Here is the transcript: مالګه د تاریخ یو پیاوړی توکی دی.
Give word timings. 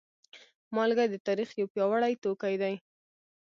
مالګه 0.75 1.05
د 1.09 1.15
تاریخ 1.27 1.49
یو 1.59 1.67
پیاوړی 1.73 2.13
توکی 2.23 2.55
دی. 2.61 2.75